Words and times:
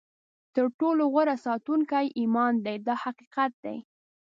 تر 0.55 0.65
ټولو 0.79 1.03
غوره 1.13 1.35
ساتونکی 1.45 2.05
ایمان 2.19 2.53
دی 2.65 2.75
دا 2.87 2.95
حقیقت 3.05 3.51
دی. 3.65 3.77